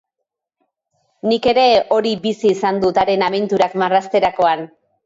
[1.33, 1.65] Nik ere
[1.99, 4.71] hori bizi izan dut haren abenturak marrazterakoan.